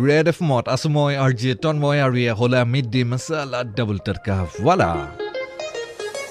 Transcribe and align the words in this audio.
Red 0.00 0.26
F 0.28 0.38
মত 0.42 0.64
আছো 0.74 0.88
মই 0.90 1.12
আৰ 1.24 1.32
জি 1.40 1.50
তন্ময় 1.62 2.00
আৰু 2.06 2.16
এয়া 2.22 2.34
হ'লে 2.40 2.60
mid 2.72 2.86
day 2.94 3.02
masala 3.10 3.60
double 3.76 3.98
tadka 4.06 4.36
wala 4.64 4.90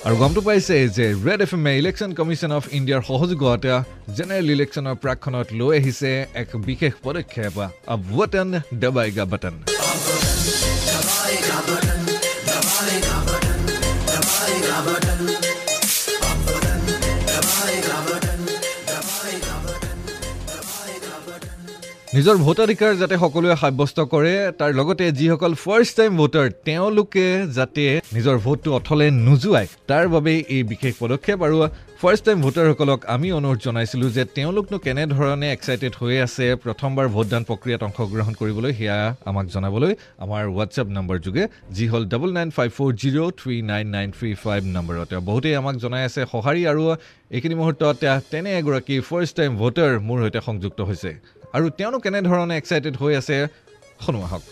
আৰু 0.06 0.16
গমটো 0.22 0.42
পাইছে 0.48 0.76
যে 0.98 1.06
ৰেড 1.26 1.40
এফ 1.46 1.52
এমে 1.58 1.72
ইলেকশ্যন 1.82 2.10
কমিশ্যন 2.20 2.52
অফ 2.58 2.64
ইণ্ডিয়াৰ 2.78 3.02
সহযোগত 3.10 3.66
জেনেৰেল 4.18 4.48
ইলেকশ্যনৰ 4.56 4.96
প্ৰাক্ষণত 5.04 5.48
লৈ 5.60 5.72
আহিছে 5.80 6.12
এক 6.42 6.50
বিশেষ 6.68 6.94
পদক্ষেপ 7.06 7.56
বটন 8.10 8.50
দবাইগা 8.84 9.26
বটন 9.32 9.56
নিজৰ 22.18 22.38
ভোটাধিকাৰ 22.46 22.94
যাতে 23.02 23.16
সকলোৱে 23.24 23.56
সাব্যস্ত 23.62 23.98
কৰে 24.14 24.34
তাৰ 24.60 24.72
লগতে 24.80 25.06
যিসকল 25.20 25.54
ফাৰ্ষ্ট 25.64 25.94
টাইম 25.98 26.12
ভোটাৰ 26.22 26.48
তেওঁলোকে 26.68 27.26
যাতে 27.58 27.84
নিজৰ 28.16 28.38
ভোটটো 28.46 28.70
অথলে 28.78 29.08
নোযোৱায় 29.28 29.68
তাৰ 29.90 30.06
বাবে 30.14 30.34
এই 30.56 30.64
বিশেষ 30.72 30.94
পদক্ষেপ। 31.02 31.38
আৰু 31.48 31.58
ফাৰ্ষ্ট 32.02 32.24
টাইম 32.28 32.38
ভোটাৰসকলক 32.46 33.00
আমি 33.16 33.28
অনুৰোধ 33.40 33.60
জনাইছিলোঁ 33.66 34.10
যে 34.18 34.24
তেওঁলোকনো 34.38 34.78
কেনেধৰণে 34.86 35.48
এক্সাইটেড 35.52 35.94
হৈ 36.02 36.16
আছে 36.26 36.46
প্ৰথমবাৰ 36.64 37.08
ভোটদান 37.16 37.44
প্ৰক্ৰিয়াত 37.50 37.82
অংশগ্ৰহণ 37.90 38.34
কৰিবলৈ 38.42 38.72
সেয়া 38.80 38.98
আমাক 39.30 39.46
জনাবলৈ 39.56 39.92
আমাৰ 40.26 40.44
হোৱাটছএপ 40.54 40.88
নম্বৰ 40.98 41.18
যোগে 41.26 41.44
যি 41.76 41.86
হ'ল 41.92 42.04
double 42.12 42.32
nine 42.38 42.50
five 42.58 42.70
four 42.78 42.92
zero' 43.02 43.32
three 43.40 43.56
nine 43.72 43.88
nine 43.96 44.10
three 44.18 44.30
five 44.44 44.62
নম্বৰত 44.76 45.12
বহুতেই 45.30 45.56
আমাক 45.62 45.76
জনাই 45.84 46.04
আছে 46.10 46.22
সঁহাৰি 46.34 46.62
আৰু 46.72 46.84
এইখিনি 47.36 47.56
মুহূৰ্তত 47.62 48.02
তেনে 48.32 48.50
এগৰাকী 48.60 48.96
ফাৰ্ষ্ট 49.10 49.34
টাইম 49.40 49.52
ভোটাৰ 49.62 49.92
মোৰ 50.08 50.18
সৈতে 50.24 50.40
সংযুক্ত 50.48 50.80
হৈছে। 50.90 51.12
আৰু 51.56 51.68
তেওঁলোক 51.80 52.02
কেনেধৰণে 52.06 52.56
এক্সাইটেড 52.62 52.96
হৈ 53.02 53.14
আছে 53.22 53.36
শুনো 54.06 54.20
আহক। 54.28 54.44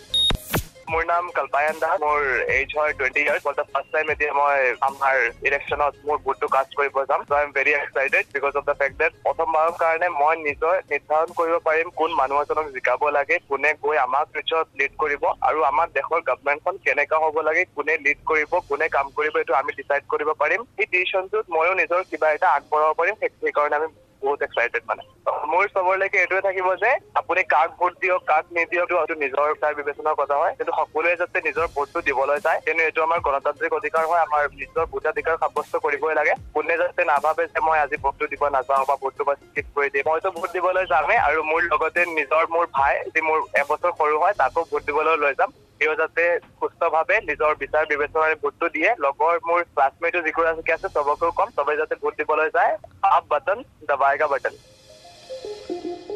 মোৰ 0.92 1.04
নাম 1.10 1.30
কল্পায়ন 1.38 1.80
দাস 1.84 1.96
মোৰ 2.04 2.20
এজ 2.56 2.70
হয় 2.78 2.92
twenty 2.98 3.22
years 3.22 3.42
for 3.46 3.54
the 3.58 3.66
first 3.72 3.90
time 3.94 4.12
এতিয়া 4.14 4.34
মই 4.40 4.56
আমাৰ 4.88 5.16
ইলেকশ্যনত 5.48 5.94
মোৰ 6.08 6.18
ভোটটো 6.26 6.48
কাষ্ট 6.56 6.72
কৰিব 6.80 7.00
যাম। 7.10 7.22
So' 7.30 7.36
I 7.38 7.44
am 7.46 7.52
very 7.58 7.74
excited 7.78 8.24
because 8.36 8.60
of 8.60 8.64
the 8.70 8.76
fact 8.82 8.96
that 9.02 9.18
প্ৰথমবাৰৰ 9.26 9.74
কাৰণে 9.82 10.08
মই 10.22 10.36
নিজৰ 10.48 10.76
নিৰ্ধাৰণ 10.92 11.30
কৰিব 11.40 11.56
পাৰিম 11.68 11.92
কোন 12.00 12.16
মানুহ 12.20 12.46
এজনক 12.46 12.72
জিকাব 12.76 13.02
লাগে 13.18 13.36
কোনে 13.50 13.74
গৈ 13.84 13.98
আমাক 14.06 14.26
পিছত 14.38 14.66
লিড 14.80 14.94
কৰিব 15.04 15.28
আৰু 15.50 15.59
আমাৰ 15.72 15.88
দেশৰ 15.98 16.22
গভমেণ্টখন 16.30 16.82
কেনেকা 16.88 17.22
হ'ব 17.26 17.36
লাগে 17.50 17.68
কোনে 17.76 18.00
লিড 18.06 18.20
কৰিব 18.32 18.58
কোনে 18.72 18.90
কাম 18.96 19.14
কৰিব 19.20 19.34
এইটো 19.44 19.54
আমি 19.62 19.78
ডিচাইড 19.80 20.04
কৰিব 20.16 20.34
পাৰিম। 20.42 20.66
সেই 20.76 20.92
ডিচিশ্যনটোত 20.94 21.46
ময়ো 21.56 21.74
নিজৰ 21.82 22.02
কিবা 22.12 22.28
এটা 22.36 22.48
আগবঢ়াব 22.58 22.92
পাৰিম 23.00 23.16
সেইকাৰণে 23.24 23.76
আমি 23.80 23.88
বহুত 24.26 24.40
এক্সাইটেড 24.48 24.84
মানে। 24.90 25.04
মোৰ 25.52 25.66
চবৰলৈকে 25.73 26.18
এইটোৱে 26.22 26.42
থাকিব 26.48 26.68
যে 26.84 26.92
আপুনি 27.22 27.42
কাক 27.54 27.70
ভোট 27.80 27.94
দিয়ক 28.02 28.22
কাক 28.31 28.45
নিদিয়ক 28.58 28.94
এইটো 29.02 29.16
নিজৰ 29.23 29.48
তাৰ 29.64 29.73
বিবেচনাৰ 29.80 30.16
কথা 30.22 30.36
হয়। 30.42 30.54
কিন্তু 30.58 30.73
সকলোৱে 30.80 31.16
যাতে 31.22 31.42
নিজৰ 31.48 31.68
ভোটটো 31.76 32.00
দিবলৈ 32.08 32.40
যায় 32.46 32.59
কিন্তু 32.66 32.81
এইটো 32.84 33.03
আমাৰ 33.08 33.20
গণতান্ত্ৰিক 33.28 33.73
অধিকাৰ 33.80 34.03
হয় 34.12 34.22
আমাৰ 34.26 34.42
নিজৰ 34.62 34.86
ভোটাধিকাৰ 34.94 35.36
সাব্যস্ত 35.44 35.84
কৰিবই 35.86 36.18
লাগে। 36.20 36.34
কোনে 36.56 36.78
যাতে 36.78 37.06
নাভাবে 37.12 37.44
যে 37.53 37.59
মই 37.68 37.78
আজি 37.80 37.98
ভোটটো 38.06 38.26
দিব 38.31 38.44
নাযাওঁ 38.58 38.86
বা 38.90 38.96
ভোটটো 39.03 39.28
মই 39.28 39.36
স্কিপ 39.42 39.68
কৰি 39.76 39.90
দিম। 39.94 40.09
মইতো 40.09 40.31
ভোট 40.38 40.50
দিবলৈ 40.56 40.86
যামেই 40.94 41.20
আৰু 41.28 41.40
মোৰ 41.52 41.62
লগতে 41.73 42.02
নিজৰ 42.18 42.44
মোৰ 42.56 42.66
ভাই 42.80 42.94
যি 43.14 43.22
মোৰ 43.28 43.40
এবছৰ 43.62 43.92
সৰু 44.00 44.16
হয় 44.23 44.36
তাকো 44.42 44.59
ভোট 44.72 44.81
দিবলৈ 44.90 45.18
লৈ 45.26 45.34
যাম। 45.42 45.52
তেওঁ 45.80 45.95
যাতে 46.02 46.23
সুস্থভাৱে 46.59 47.16
নিজৰ 47.30 47.52
বিচাৰ 47.64 47.84
বিবেচনাৰে 47.92 48.36
ভোটটো 48.44 48.68
দিয়ে 48.76 48.90
লগৰ 49.06 49.36
মোৰ 49.48 49.59
ক্লাছমেটো 49.73 50.20
যিগৰাকী 50.28 50.72
আছে 50.78 50.88
চবকেও 50.95 51.31
কম 51.40 51.50
চবে 51.58 51.73
যাতে 51.81 51.95
ভোট 52.02 52.14
দিবলৈ 52.20 52.50
যায় 52.58 52.73
আপ 53.18 53.23
বাটন 53.34 53.59
দবাইগা 53.92 54.28
বাটন 54.34 54.56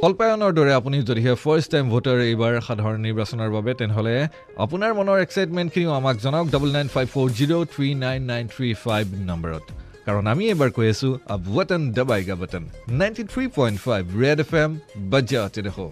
কল্পায়নৰ 0.02 0.52
দৰে 0.58 0.72
আপুনি 0.80 0.98
যদিহে 1.08 1.34
ফাৰ্ষ্ট 1.44 1.72
টাইম 1.74 1.86
ভোটাৰ 1.94 2.20
এইবাৰ 2.26 2.54
সাধাৰণ 2.68 3.00
নিৰ্বাচনৰ 3.08 3.50
বাবে 3.56 3.72
তেনেহ'লে 3.80 4.16
আপোনাৰ 4.66 4.92
মনৰ 5.00 5.18
এক্সাইটমেণ্টখিনিও 5.26 5.96
আমাক 6.00 6.16
জনাওক 6.26 6.48
double 6.54 6.70
nine 6.78 6.88
five 6.94 7.08
four 7.16 7.28
zero' 7.40 7.66
three 7.74 7.88
nine 8.06 8.22
nine 8.32 8.46
three 8.54 8.70
five 8.84 9.06
নম্বৰত। 9.30 9.66
কাৰণ 10.06 10.26
আমি 10.34 10.44
এইবাৰ 10.52 10.70
কৈ 10.78 10.88
আছোঁ 10.94 11.12
আব 11.34 11.42
button 11.56 11.82
দবাইগা 11.98 12.36
button 12.42 12.64
ninety 13.02 13.24
three 13.32 13.44
point 13.58 13.78
five 13.86 14.04
red 14.22 14.40
F 14.46 14.52
M 14.64 14.72
বাজ্যাতে 15.12 15.62
দেখোঁ 15.68 15.90